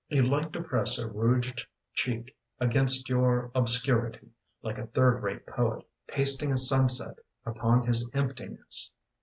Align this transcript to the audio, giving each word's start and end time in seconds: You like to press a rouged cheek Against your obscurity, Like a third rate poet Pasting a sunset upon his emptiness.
You 0.09 0.23
like 0.23 0.51
to 0.53 0.63
press 0.63 0.97
a 0.97 1.07
rouged 1.07 1.63
cheek 1.93 2.35
Against 2.59 3.07
your 3.07 3.51
obscurity, 3.53 4.29
Like 4.63 4.79
a 4.79 4.87
third 4.87 5.21
rate 5.21 5.45
poet 5.45 5.85
Pasting 6.07 6.51
a 6.51 6.57
sunset 6.57 7.19
upon 7.45 7.85
his 7.85 8.09
emptiness. 8.11 8.93